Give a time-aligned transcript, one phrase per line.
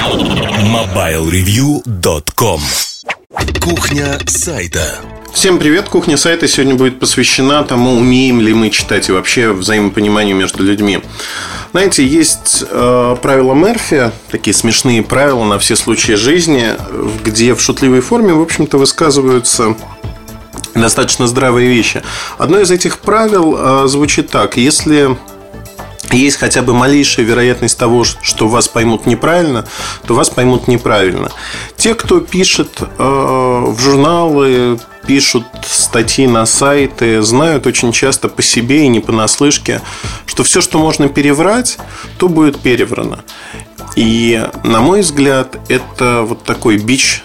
[0.00, 2.60] MobileReview.com
[3.60, 4.94] Кухня сайта
[5.34, 5.90] Всем привет!
[5.90, 11.00] Кухня сайта сегодня будет посвящена тому, умеем ли мы читать и вообще взаимопониманию между людьми.
[11.72, 16.68] Знаете, есть э, правила Мерфи, такие смешные правила на все случаи жизни,
[17.22, 19.76] где в шутливой форме, в общем-то, высказываются
[20.74, 22.02] достаточно здравые вещи.
[22.38, 24.56] Одно из этих правил э, звучит так.
[24.56, 25.14] Если
[26.16, 29.66] есть хотя бы малейшая вероятность того, что вас поймут неправильно,
[30.06, 31.30] то вас поймут неправильно.
[31.76, 38.84] Те, кто пишет э, в журналы, пишут статьи на сайты, знают очень часто по себе
[38.84, 39.80] и не понаслышке,
[40.26, 41.78] что все, что можно переврать,
[42.18, 43.20] то будет переврано.
[43.96, 47.22] И, на мой взгляд, это вот такой бич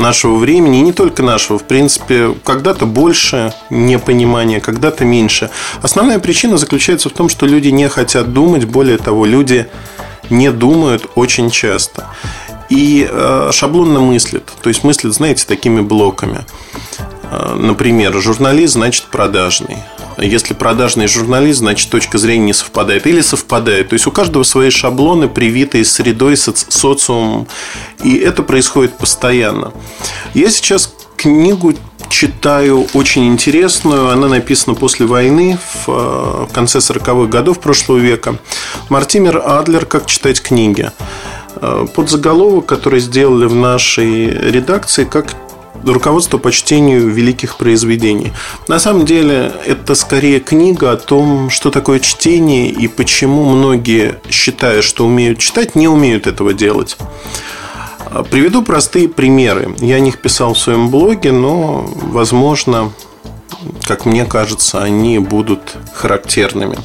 [0.00, 5.50] нашего времени, и не только нашего, в принципе, когда-то больше непонимания, когда-то меньше.
[5.82, 9.68] Основная причина заключается в том, что люди не хотят думать, более того, люди
[10.30, 12.06] не думают очень часто.
[12.68, 16.44] И э, шаблонно мыслят, то есть мыслят, знаете, такими блоками.
[17.30, 19.78] Э, например, журналист значит продажный.
[20.20, 23.06] Если продажный журналист, значит точка зрения не совпадает.
[23.06, 23.88] Или совпадает.
[23.90, 27.46] То есть у каждого свои шаблоны, привитые средой, соци- социумом.
[28.02, 29.72] И это происходит постоянно.
[30.34, 31.74] Я сейчас книгу
[32.08, 34.10] читаю очень интересную.
[34.10, 38.36] Она написана после войны, в э, конце 40-х годов прошлого века.
[38.88, 40.90] Мартимер Адлер «Как читать книги».
[41.56, 45.34] Э, под заголовок, который сделали в нашей редакции, как
[45.84, 48.32] руководство по чтению великих произведений.
[48.68, 54.82] На самом деле, это скорее книга о том, что такое чтение и почему многие, считая,
[54.82, 56.96] что умеют читать, не умеют этого делать.
[58.30, 59.74] Приведу простые примеры.
[59.78, 62.92] Я о них писал в своем блоге, но, возможно,
[63.84, 66.78] как мне кажется, они будут характерными.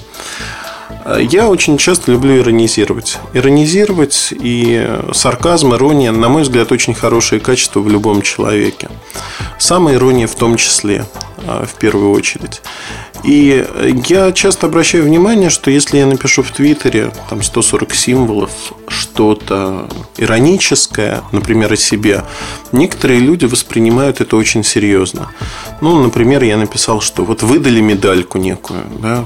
[1.05, 3.19] Я очень часто люблю иронизировать.
[3.33, 8.89] Иронизировать и сарказм, ирония, на мой взгляд, очень хорошие качества в любом человеке.
[9.59, 11.05] Самая ирония в том числе,
[11.45, 12.61] а, в первую очередь.
[13.25, 13.65] И
[14.07, 18.51] я часто обращаю внимание, что если я напишу в Твиттере там 140 символов,
[18.87, 22.23] что-то ироническое, например, о себе,
[22.71, 25.31] некоторые люди воспринимают это очень серьезно.
[25.81, 29.25] Ну, например, я написал, что вот выдали медальку некую, да,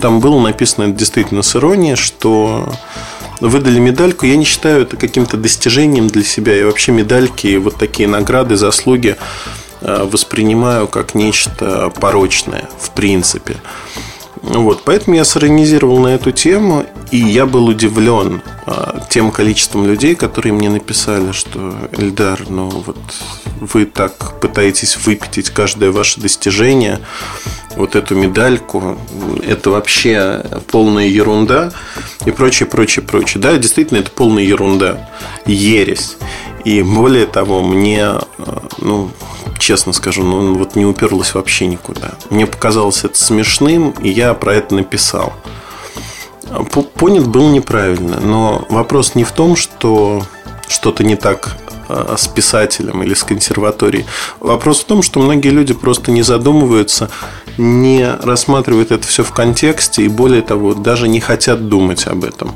[0.00, 2.72] там было написано действительно с иронией, что
[3.40, 4.26] выдали медальку.
[4.26, 6.58] Я не считаю это каким-то достижением для себя.
[6.58, 9.16] И вообще медальки и вот такие награды, заслуги
[9.80, 13.56] воспринимаю как нечто порочное, в принципе.
[14.42, 20.14] Вот, поэтому я сиронизировал на эту тему, и я был удивлен а, тем количеством людей,
[20.14, 22.96] которые мне написали, что Эльдар, ну вот
[23.60, 27.00] вы так пытаетесь выпятить каждое ваше достижение,
[27.76, 28.98] вот эту медальку,
[29.46, 31.72] это вообще полная ерунда
[32.24, 33.42] и прочее, прочее, прочее.
[33.42, 35.10] Да, действительно, это полная ерунда,
[35.44, 36.16] ересь.
[36.64, 38.22] И более того, мне, а,
[38.78, 39.10] ну,
[39.58, 42.12] честно скажу, ну вот не уперлось вообще никуда.
[42.30, 45.32] Мне показалось это смешным, и я про это написал.
[46.94, 50.26] Понят был неправильно, но вопрос не в том, что
[50.68, 51.56] что-то не так
[51.88, 54.06] а, с писателем или с консерваторией.
[54.40, 57.10] Вопрос в том, что многие люди просто не задумываются,
[57.58, 62.52] не рассматривают это все в контексте и более того, даже не хотят думать об этом.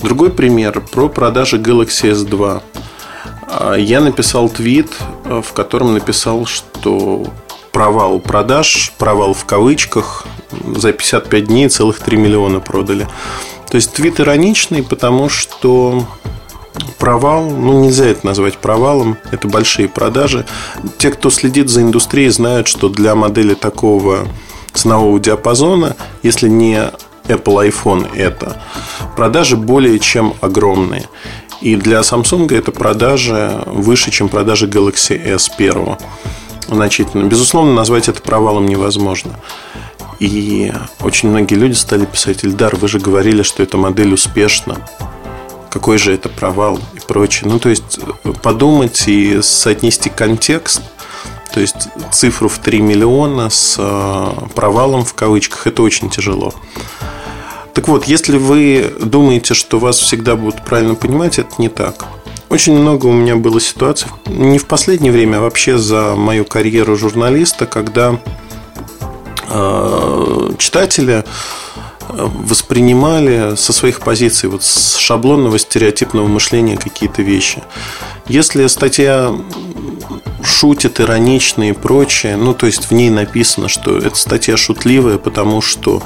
[0.00, 2.62] Другой пример про продажи Galaxy S2.
[3.50, 4.90] А, я написал твит,
[5.24, 7.26] э, в котором написал, что
[7.72, 10.26] провал продаж, провал в кавычках,
[10.76, 13.06] за 55 дней целых 3 миллиона продали.
[13.70, 16.06] То есть твит ироничный, потому что
[16.98, 20.46] провал, ну нельзя это назвать провалом, это большие продажи.
[20.98, 24.26] Те, кто следит за индустрией, знают, что для модели такого
[24.72, 26.90] ценового диапазона, если не
[27.28, 28.60] Apple iPhone это,
[29.16, 31.06] продажи более чем огромные.
[31.60, 36.00] И для Samsung это продажи выше, чем продажи Galaxy S1
[36.68, 37.24] значительно.
[37.24, 39.38] Безусловно, назвать это провалом невозможно.
[40.20, 44.76] И очень многие люди стали писать, Ильдар, вы же говорили, что эта модель успешна.
[45.70, 47.50] Какой же это провал и прочее.
[47.50, 48.00] Ну, то есть,
[48.42, 50.82] подумать и соотнести контекст,
[51.52, 56.52] то есть, цифру в 3 миллиона с э, провалом в кавычках, это очень тяжело.
[57.78, 62.06] Так вот, если вы думаете, что вас всегда будут правильно понимать, это не так.
[62.48, 66.96] Очень много у меня было ситуаций, не в последнее время, а вообще за мою карьеру
[66.96, 68.18] журналиста, когда
[69.48, 71.22] э, читатели э,
[72.08, 77.62] воспринимали со своих позиций, вот с шаблонного стереотипного мышления какие-то вещи.
[78.26, 79.32] Если статья
[80.42, 85.60] шутит, иронична и прочее, ну, то есть в ней написано, что эта статья шутливая, потому
[85.60, 86.02] что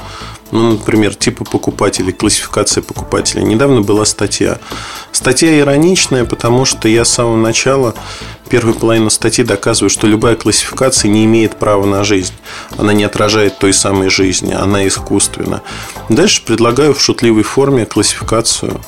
[0.53, 3.43] Ну, например, типы покупателей, классификация покупателей.
[3.43, 4.59] Недавно была статья.
[5.11, 7.95] Статья ироничная, потому что я с самого начала
[8.49, 12.35] первую половину статьи доказываю, что любая классификация не имеет права на жизнь.
[12.77, 15.63] Она не отражает той самой жизни, она искусственна.
[16.07, 18.79] Дальше предлагаю в шутливой форме классификацию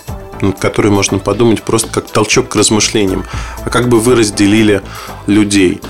[0.41, 3.25] над которой можно подумать просто как толчок к размышлениям.
[3.63, 4.81] А как бы вы разделили
[5.27, 5.81] людей?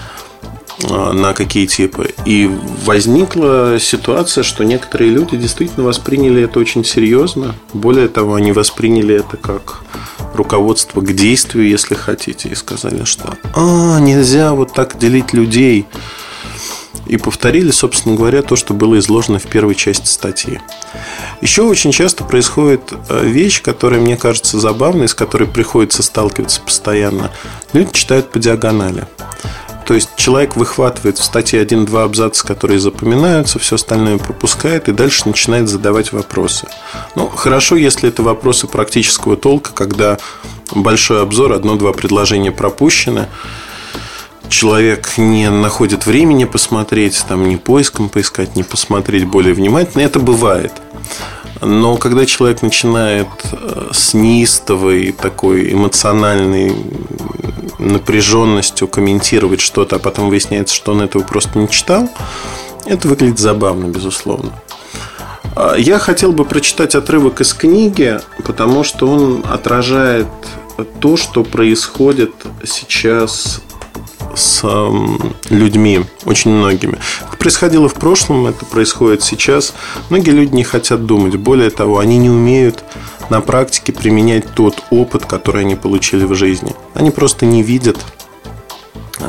[0.84, 2.14] А, на какие типы.
[2.26, 2.50] И
[2.84, 7.56] возникла ситуация, что некоторые люди действительно восприняли это очень серьезно.
[7.74, 9.82] Более того, они восприняли это как
[10.34, 15.86] руководство к действию, если хотите, и сказали, что а, нельзя вот так делить людей.
[17.08, 20.60] И повторили, собственно говоря, то, что было изложено в первой части статьи.
[21.40, 27.32] Еще очень часто происходит э, вещь, которая мне кажется забавной, с которой приходится сталкиваться постоянно.
[27.74, 29.06] Люди читают по диагонали.
[29.86, 35.28] То есть человек выхватывает в статье один-два абзаца, которые запоминаются, все остальное пропускает и дальше
[35.28, 36.68] начинает задавать вопросы.
[37.16, 40.18] Ну, хорошо, если это вопросы практического толка, когда
[40.74, 43.28] большой обзор, одно-два предложения пропущены,
[44.50, 50.02] человек не находит времени посмотреть, там не поиском поискать, не посмотреть более внимательно.
[50.02, 50.74] Это бывает.
[51.62, 56.76] Но когда человек начинает э, с неистовой такой эмоциональной
[57.80, 62.10] напряженностью комментировать что-то, а потом выясняется, что он этого просто не читал,
[62.86, 64.52] это выглядит забавно, безусловно.
[65.56, 70.28] А, я хотел бы прочитать отрывок из книги, потому что он отражает
[71.00, 72.34] то, что происходит
[72.66, 73.62] сейчас
[74.36, 74.64] с
[75.50, 76.98] людьми, очень многими.
[77.30, 79.74] Как происходило в прошлом, это происходит сейчас.
[80.10, 81.36] Многие люди не хотят думать.
[81.38, 82.84] Более того, они не умеют
[83.30, 86.76] на практике применять тот опыт, который они получили в жизни.
[86.94, 87.98] Они просто не видят,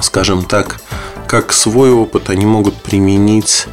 [0.00, 0.80] скажем так,
[1.26, 3.66] как свой опыт они могут применить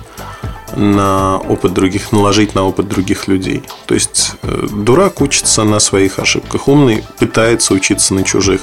[0.75, 3.64] на опыт других, наложить на опыт других людей.
[3.86, 8.62] То есть э, дурак учится на своих ошибках, умный пытается учиться на чужих.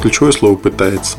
[0.00, 1.18] Ключевое слово пытается.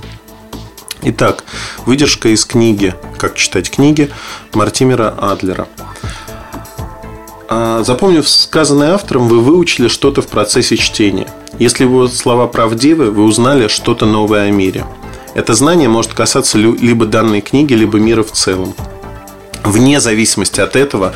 [1.04, 1.44] Итак,
[1.86, 4.10] выдержка из книги «Как читать книги»
[4.54, 5.68] Мартимера Адлера.
[7.56, 11.28] А, запомнив сказанное автором, вы выучили что-то в процессе чтения.
[11.60, 14.86] Если его слова правдивы, вы узнали что-то новое о мире.
[15.36, 18.74] Это знание может касаться либо данной книги, либо мира в целом.
[19.64, 21.14] Вне зависимости от этого,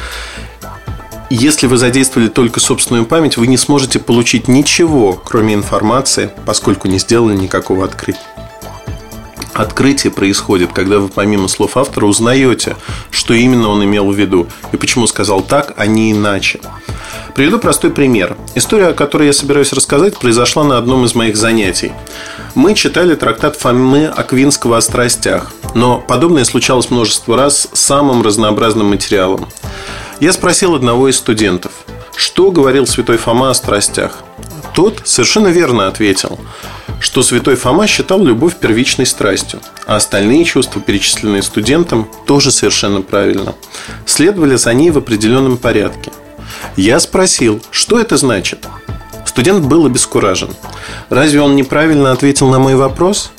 [1.31, 6.99] если вы задействовали только собственную память, вы не сможете получить ничего, кроме информации, поскольку не
[6.99, 8.46] сделали никакого открытия
[9.57, 12.77] открытие происходит, когда вы помимо слов автора узнаете,
[13.09, 16.59] что именно он имел в виду и почему сказал так, а не иначе.
[17.35, 18.35] Приведу простой пример.
[18.55, 21.91] История, о которой я собираюсь рассказать, произошла на одном из моих занятий.
[22.55, 28.87] Мы читали трактат Фомы Аквинского о страстях, но подобное случалось множество раз с самым разнообразным
[28.87, 29.47] материалом.
[30.19, 31.71] Я спросил одного из студентов,
[32.15, 34.23] что говорил святой Фома о страстях.
[34.77, 36.39] Тот совершенно верно ответил–
[36.99, 43.55] что святой Фома считал любовь первичной страстью, а остальные чувства, перечисленные студентам, тоже совершенно правильно,
[44.05, 46.11] следовали за ней в определенном порядке.
[46.75, 48.67] Я спросил, что это значит?
[49.25, 50.49] Студент был обескуражен.
[51.09, 53.31] Разве он неправильно ответил на мой вопрос?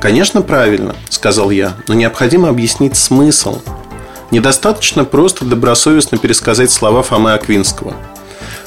[0.00, 3.60] Конечно, правильно, сказал я, но необходимо объяснить смысл.
[4.30, 7.94] Недостаточно просто добросовестно пересказать слова Фомы Аквинского.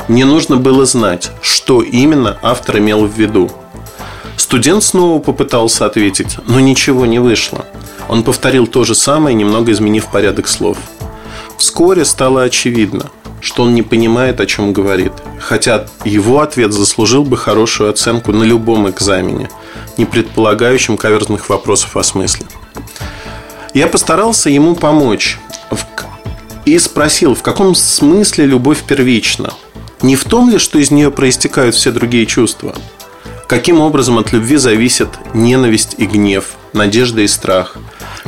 [0.07, 3.51] Мне нужно было знать, что именно автор имел в виду–
[4.53, 7.65] Студент снова попытался ответить, но ничего не вышло.
[8.09, 10.77] Он повторил то же самое, немного изменив порядок слов.
[11.57, 17.37] Вскоре стало очевидно, что он не понимает, о чем говорит, хотя его ответ заслужил бы
[17.37, 19.49] хорошую оценку на любом экзамене,
[19.97, 22.45] не предполагающем каверзных вопросов о смысле.
[23.73, 25.39] Я постарался ему помочь
[26.65, 29.53] и спросил, в каком смысле любовь первична?
[30.03, 32.75] Не в том ли, что из нее проистекают все другие чувства–
[33.53, 37.77] Каким образом от любви зависят ненависть и гнев, надежда и страх?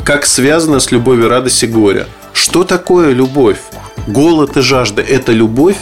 [0.04, 2.06] Как связано с любовью радость и горе?
[2.32, 3.58] Что такое любовь?
[4.06, 5.78] Голод и жажда– это любовь?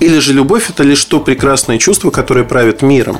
[0.00, 3.18] Или же любовь– это лишь то прекрасное чувство, которое правит миром?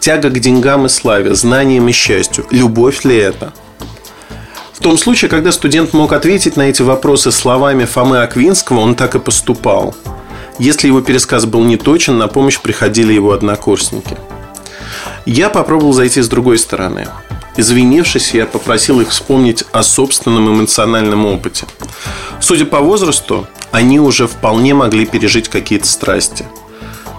[0.00, 3.52] Тяга к деньгам и славе, знаниям и счастью– любовь ли это?
[4.72, 9.14] В том случае, когда студент мог ответить на эти вопросы словами Фомы Аквинского, он так
[9.14, 9.94] и поступал.
[10.58, 14.16] Если его пересказ был неточен, на помощь приходили его однокурсники–
[15.30, 17.06] я попробовал зайти с другой стороны.
[17.58, 21.66] Извинившись, я попросил их вспомнить о собственном эмоциональном опыте.
[22.40, 26.46] Судя по возрасту, они уже вполне могли пережить какие-то страсти.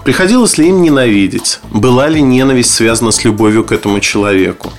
[0.02, 1.60] Приходилось ли им ненавидеть?
[1.70, 4.72] Была ли ненависть связана с любовью к этому человеку?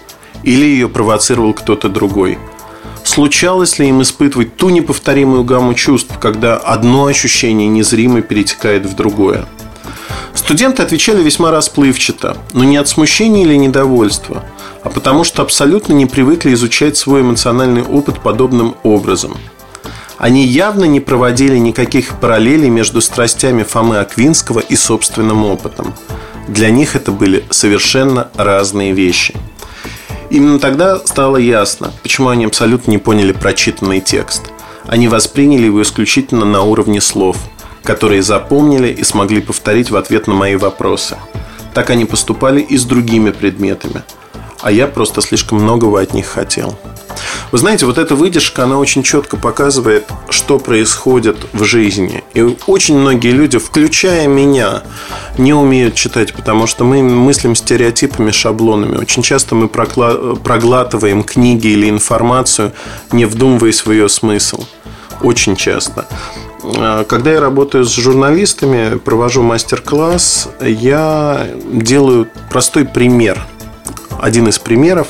[0.43, 2.37] Или ее провоцировал кто-то другой?
[3.13, 9.45] Случалось ли им испытывать ту неповторимую гамму чувств, когда одно ощущение незримо перетекает в другое?
[10.33, 14.45] Студенты отвечали весьма расплывчато, но не от смущения или недовольства,
[14.81, 19.35] а потому что абсолютно не привыкли изучать свой эмоциональный опыт подобным образом.
[20.17, 25.93] Они явно не проводили никаких параллелей между страстями Фомы Аквинского и собственным опытом.
[26.47, 29.35] Для них это были совершенно разные вещи.
[30.31, 34.43] Именно тогда стало ясно, почему они абсолютно не поняли прочитанный текст.
[34.87, 37.37] Они восприняли его исключительно на уровне слов–
[37.83, 41.17] которые запомнили и смогли повторить в ответ на мои вопросы.
[41.73, 44.03] Так они поступали и с другими предметами.
[44.61, 46.77] А я просто слишком многого от них хотел.
[47.51, 52.23] Вы знаете, вот эта выдержка, она очень четко показывает, что происходит в жизни.
[52.33, 54.83] И очень многие люди, включая меня,
[55.37, 58.97] не умеют читать, потому что мы мыслим стереотипами, шаблонами.
[58.97, 62.71] Очень часто мы проглатываем книги или информацию,
[63.11, 64.63] не вдумываясь в ее смысл.
[65.21, 66.07] Очень часто.
[66.63, 73.45] А, когда я работаю с журналистами, провожу мастер-класс, я делаю простой пример.
[74.21, 75.07] Один из примеров.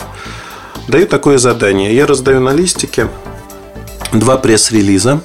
[0.88, 1.94] Даю такое задание.
[1.96, 3.10] Я раздаю на листике
[4.14, 5.22] два пресс-релиза.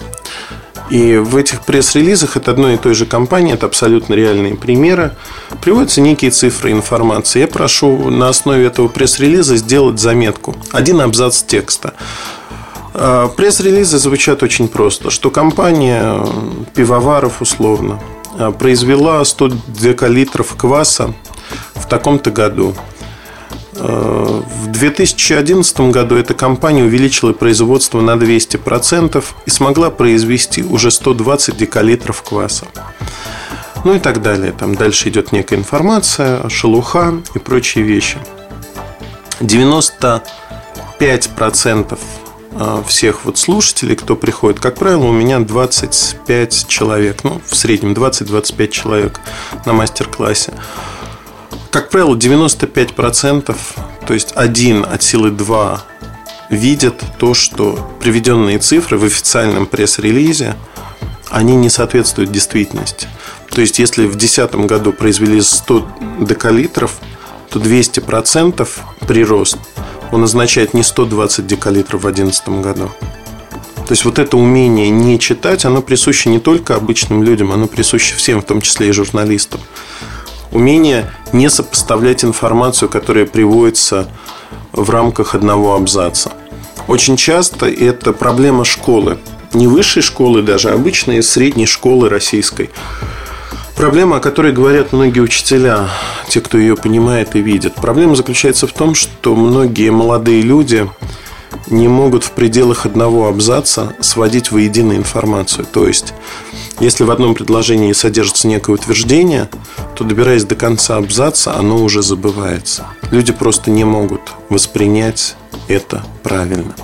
[0.91, 5.17] И в этих пресс-релизах от одной и той же компании, это абсолютно реальные примеры,
[5.61, 7.41] приводятся некие цифры информации.
[7.41, 10.55] Я прошу на основе этого пресс-релиза сделать заметку.
[10.71, 11.95] Один абзац текста.
[12.95, 16.25] А, пресс-релизы звучат очень просто, что компания
[16.75, 18.01] пивоваров условно
[18.39, 21.15] а, произвела 100 декалитров кваса
[21.75, 22.75] в таком-то году.
[23.79, 31.57] А, в 2011 году эта компания увеличила производство на 200% и смогла произвести уже 120
[31.57, 32.67] декалитров кваса.
[33.85, 34.53] Ну и так далее.
[34.53, 38.19] Там дальше идет некая информация, шелуха и прочие вещи.
[39.41, 41.99] 95%
[42.59, 47.93] а, всех вот слушателей, кто приходит, как правило, у меня 25 человек, ну, в среднем
[47.93, 49.21] 20-25 человек
[49.67, 50.55] на мастер-классе.
[51.71, 53.57] Как правило, 95%,
[54.07, 55.85] то есть один от силы 2
[56.51, 60.57] видят то, что приведенные цифры в официальном пресс-релизе,
[61.31, 63.09] они не соответствуют действительности.
[63.51, 65.89] То есть, если в 2010 году произвели 100
[66.21, 66.99] декалитров,
[67.51, 68.69] то 200%
[69.07, 69.59] прирост–
[70.13, 72.91] он означает не 120 декалитров в 2011 году.
[73.87, 78.17] То есть вот это умение не читать, оно присуще не только обычным людям, оно присуще
[78.17, 79.61] всем, в том числе и журналистам.
[80.53, 84.09] Умение не сопоставлять информацию, которая приводится
[84.73, 86.33] в рамках одного абзаца.
[86.89, 89.19] Очень часто это проблема школы.
[89.53, 92.71] Не высшей школы даже, а обычной средней школы российской.
[93.77, 95.89] Проблема, о которой говорят многие учителя,
[96.29, 97.75] те, кто ее понимает и видит.
[97.75, 100.89] Проблема заключается в том, что многие молодые люди
[101.69, 105.67] не могут в пределах одного абзаца сводить воедино информацию.
[105.71, 106.15] То есть,
[106.81, 109.49] если в одном предложении содержится некое утверждение,
[109.95, 112.87] то добираясь до конца абзаца, оно уже забывается.
[113.11, 115.37] Люди просто не могут воспринять
[115.69, 116.75] это правильно.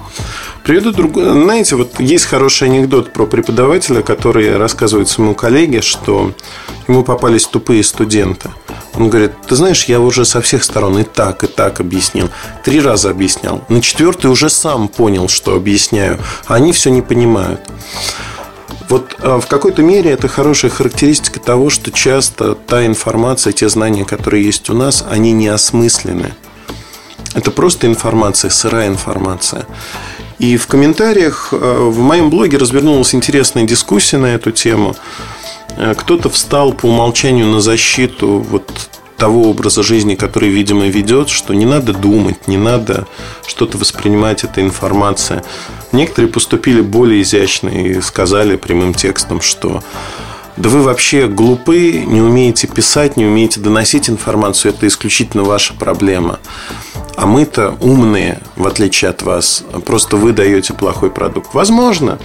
[0.65, 1.25] Приведу другой.
[1.25, 6.33] Знаете, вот есть хороший анекдот про преподавателя, который рассказывает своему коллеге, что
[6.87, 8.51] ему попались тупые студенты.
[8.95, 12.29] Он говорит, ты знаешь, я уже со всех сторон и так, и так объяснил.
[12.65, 13.65] Три раза объяснял.
[13.69, 16.19] На четвертый уже сам понял, что объясняю.
[16.47, 17.61] А они все не понимают.
[18.93, 24.05] Вот а, в какой-то мере это хорошая характеристика того, что часто та информация, те знания,
[24.05, 26.35] которые есть у нас, они не осмыслены.
[27.33, 29.67] Это просто информация, сырая информация.
[30.39, 34.95] И в комментариях э, в моем блоге развернулась интересная дискуссия на эту тему.
[35.79, 38.91] Э, кто-то встал по умолчанию на защиту вот
[39.23, 43.07] того образа жизни, который, видимо, ведет, что не надо думать, не надо
[43.47, 45.45] что-то воспринимать, эта информация.
[45.93, 49.81] Некоторые поступили более изящно и сказали прямым текстом, что
[50.57, 56.41] да вы вообще глупы, не умеете писать, не умеете доносить информацию, это исключительно ваша проблема.
[57.15, 59.63] А мы-то умные, в отличие от вас.
[59.87, 61.55] Просто вы даете плохой продукт.
[61.55, 62.19] Возможно,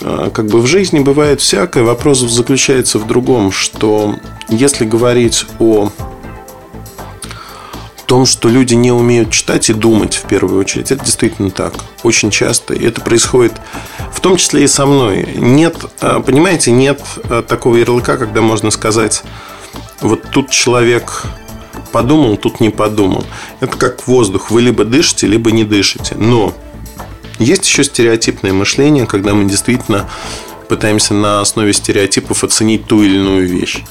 [0.00, 1.84] э, как бы в жизни бывает всякое.
[1.84, 4.16] Вопрос заключается в другом, что
[4.48, 5.92] если говорить о
[8.06, 10.90] том, что люди не умеют читать и думать в первую очередь.
[10.90, 11.74] Это действительно так.
[12.02, 12.74] Очень часто.
[12.74, 13.52] И это происходит
[14.12, 15.28] в том числе и со мной.
[15.36, 19.22] Нет, э, понимаете, нет э, такого ярлыка, когда можно сказать,
[20.00, 21.24] вот тут человек
[21.92, 23.24] подумал, тут не подумал.
[23.60, 24.50] Это как воздух.
[24.50, 26.14] Вы либо дышите, либо не дышите.
[26.14, 26.54] Но
[27.38, 30.08] есть еще стереотипное мышление, когда мы действительно
[30.68, 33.82] пытаемся на основе стереотипов оценить ту или иную вещь.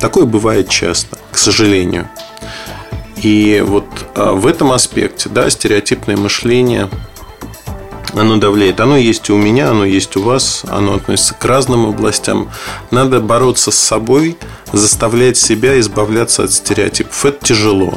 [0.00, 2.08] Такое бывает часто, к сожалению.
[3.24, 6.90] И вот а, в этом аспекте, да, стереотипное мышление,
[8.12, 8.80] оно давляет.
[8.80, 12.50] Оно есть и у меня, оно есть у вас, оно относится к разным областям.
[12.90, 14.36] Надо бороться с собой,
[14.74, 17.24] заставлять себя избавляться от стереотипов.
[17.24, 17.94] Это тяжело,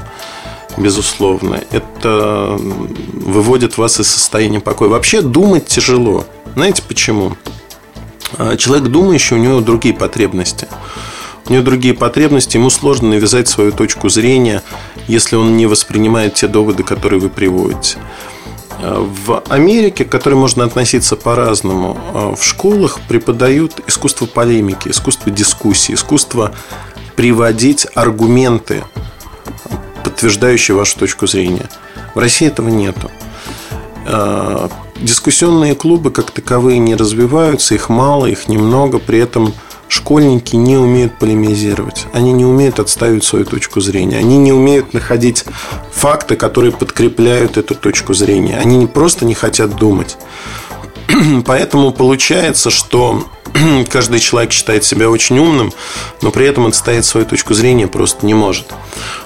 [0.78, 1.60] безусловно.
[1.72, 4.88] Это выводит вас из состояния покоя.
[4.88, 6.26] Вообще думать тяжело.
[6.56, 7.36] Знаете почему?
[8.38, 10.70] А, человек думающий, у него другие потребности.
[11.50, 14.64] У него другие потребности, ему сложно навязать свою точку зрения,
[15.08, 17.98] если он не воспринимает те доводы, которые вы приводите.
[18.80, 25.96] В Америке, к которой можно относиться по-разному, э, в школах преподают искусство полемики, искусство дискуссии,
[25.96, 26.54] искусство
[27.16, 28.84] приводить аргументы,
[30.04, 31.68] подтверждающие вашу точку зрения.
[32.14, 33.10] В России этого нету.
[34.06, 39.54] Э, дискуссионные клубы как таковые не развиваются, их мало, их немного, при этом–
[39.98, 45.44] школьники не умеют полемизировать, они не умеют отставить свою точку зрения, они не умеют находить
[45.92, 50.18] факты, которые подкрепляют эту точку зрения, они просто не хотят думать.
[51.46, 53.28] Поэтому получается, что
[53.90, 55.74] каждый человек считает себя очень умным,
[56.22, 58.68] но при этом отстоять свою точку зрения просто не может.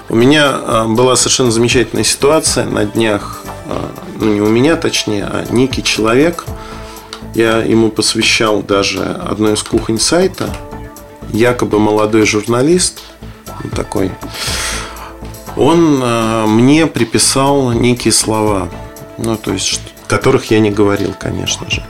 [0.08, 5.24] У меня а, была совершенно замечательная ситуация на днях, а, ну не у меня точнее,
[5.24, 6.46] а некий человек–
[7.34, 10.54] я ему посвящал даже одну из кухонь сайта.
[11.32, 13.02] Якобы молодой журналист,
[13.74, 14.10] такой,
[15.56, 18.68] он э, мне приписал некие слова,
[19.18, 21.82] ну, то есть, которых я не говорил, конечно же.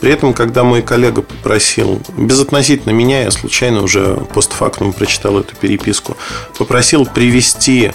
[0.00, 6.16] При этом, когда мой коллега попросил, безотносительно меня, я случайно уже постфактум прочитал эту переписку,
[6.58, 7.92] попросил привести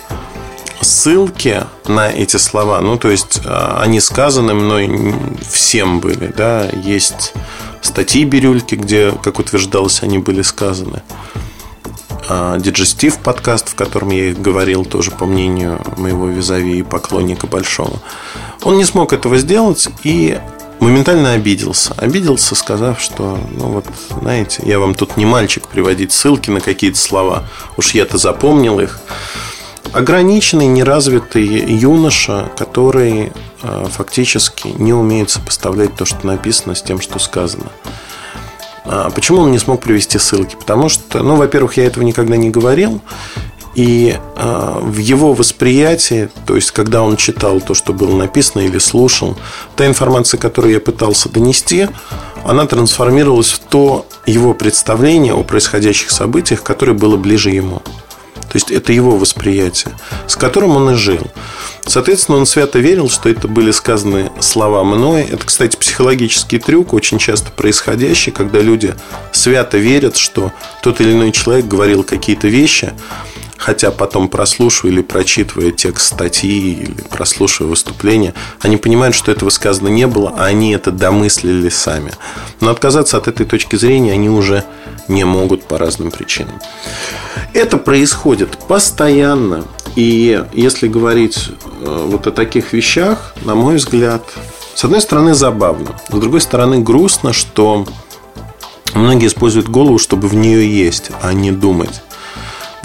[0.81, 5.15] ссылки на эти слова, ну, то есть а, они сказаны мной
[5.49, 7.33] всем были, да, есть
[7.81, 11.01] статьи Бирюльки, где, как утверждалось, они были сказаны.
[12.27, 17.99] А, Диджестив подкаст, в котором я говорил, тоже по мнению моего визави и поклонника большого.
[18.63, 20.39] Он не смог этого сделать и
[20.79, 21.93] моментально обиделся.
[21.97, 23.85] Обиделся, сказав, что, ну вот,
[24.21, 27.43] знаете, я вам тут не мальчик приводить ссылки на какие-то слова.
[27.77, 28.99] Уж я-то запомнил их
[29.93, 37.19] ограниченный, неразвитый юноша, который э, фактически не умеет сопоставлять то, что написано, с тем, что
[37.19, 37.71] сказано.
[38.85, 40.55] А почему он не смог привести ссылки?
[40.55, 43.01] Потому что, ну, во-первых, я этого никогда не говорил.
[43.73, 48.77] И э, в его восприятии, то есть когда он читал то, что было написано или
[48.77, 49.35] слушал,
[49.75, 51.89] та информация, которую я пытался донести,
[52.45, 57.81] она трансформировалась в то его представление о происходящих событиях, которое было ближе ему.
[58.55, 59.93] То есть это его восприятие,
[60.27, 61.19] с которым он и жил.
[61.85, 65.23] Соответственно, он свято верил, что это были сказаны слова мной.
[65.23, 68.95] Это, кстати, психологический трюк, очень часто происходящий, когда люди
[69.33, 72.93] свято верят, что тот или иной человек говорил какие-то вещи,
[73.57, 79.87] хотя потом прослушивая или прочитывая текст статьи или прослушивая выступление, они понимают, что этого сказано
[79.87, 82.11] не было, а они это домыслили сами.
[82.59, 84.63] Но отказаться от этой точки зрения они уже
[85.07, 86.59] не могут по разным причинам.
[87.53, 89.65] Это происходит постоянно.
[89.95, 91.49] И если говорить
[91.81, 94.23] э, вот о таких вещах, на мой взгляд,
[94.73, 97.85] с одной стороны забавно, с другой стороны грустно, что
[98.93, 102.01] многие используют голову, чтобы в нее есть, а не думать.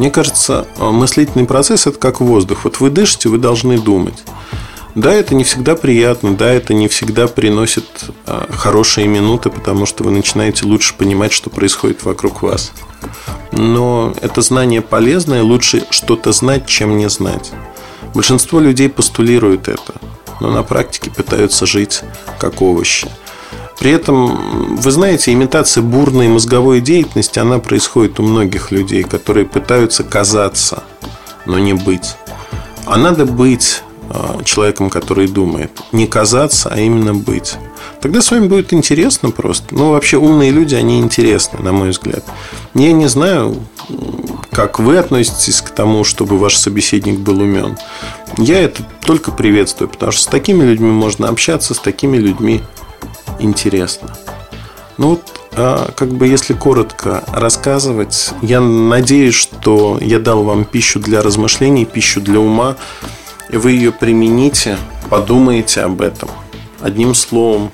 [0.01, 2.65] Мне кажется, э, мыслительный процесс это как воздух.
[2.65, 4.15] Вот вы дышите, вы должны думать.
[4.95, 7.85] Да, это не всегда приятно, да, это не всегда приносит
[8.27, 12.73] э, хорошие минуты, потому что вы начинаете лучше понимать, что происходит вокруг вас.
[13.53, 17.53] Но это знание полезное, лучше что-то знать, чем не знать.
[18.15, 19.93] Большинство людей постулируют это,
[20.41, 22.01] но на практике пытаются жить
[22.39, 23.07] как овощи.
[23.81, 30.05] При этом, вы знаете, имитация бурной мозговой деятельности, она происходит у многих людей, которые пытаются
[30.05, 30.85] казаться,
[31.47, 32.15] но не быть.
[32.85, 35.71] А надо быть а, человеком, который думает.
[35.93, 37.57] Не казаться, а именно быть.
[38.03, 39.75] Тогда с вами будет интересно просто.
[39.75, 42.23] Ну, вообще, умные люди, они интересны, на мой взгляд.
[42.75, 43.57] Я не знаю,
[44.51, 47.79] как вы относитесь к тому, чтобы ваш собеседник был умен.
[48.37, 52.61] Я это только приветствую, потому что с такими людьми можно общаться, с такими людьми
[53.41, 54.17] интересно.
[54.99, 61.01] Ну вот, а, как бы если коротко рассказывать, я надеюсь, что я дал вам пищу
[61.01, 62.77] для размышлений, пищу для ума,
[63.49, 66.29] и вы ее примените, подумаете об этом.
[66.81, 67.73] Одним словом,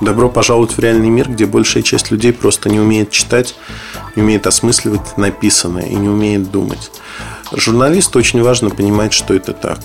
[0.00, 3.54] добро пожаловать в реальный мир, где большая часть людей просто не умеет читать,
[4.14, 6.90] не умеет осмысливать написанное и не умеет думать.
[7.52, 9.78] Журналисту очень важно понимать, что это так.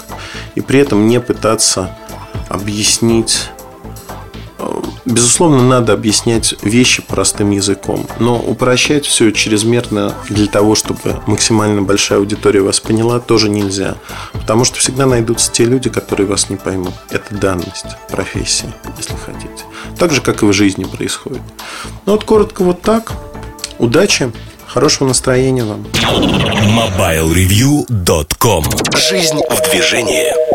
[0.55, 1.95] И при этом не пытаться
[2.49, 3.49] объяснить
[5.05, 12.19] Безусловно, надо объяснять вещи простым языком, но упрощать все чрезмерно для того, чтобы максимально большая
[12.19, 13.95] аудитория вас поняла, тоже нельзя.
[14.33, 16.93] Потому что всегда найдутся те люди, которые вас не поймут.
[17.09, 19.65] Это данность профессии, если хотите.
[19.97, 21.41] Так же, как и в жизни происходит.
[22.05, 23.11] Ну вот коротко вот так.
[23.79, 24.31] Удачи,
[24.67, 25.87] хорошего настроения вам.
[25.97, 30.50] MobileReview.com Жизнь в движении.